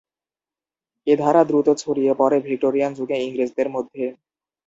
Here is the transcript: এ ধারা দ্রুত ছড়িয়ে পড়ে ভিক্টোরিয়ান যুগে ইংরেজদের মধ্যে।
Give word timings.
এ 1.07 1.13
ধারা 1.17 1.41
দ্রুত 1.43 1.67
ছড়িয়ে 1.77 2.13
পড়ে 2.13 2.37
ভিক্টোরিয়ান 2.39 2.91
যুগে 2.93 3.17
ইংরেজদের 3.19 3.67
মধ্যে। 3.69 4.03